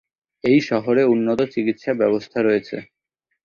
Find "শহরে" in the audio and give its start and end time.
0.69-1.01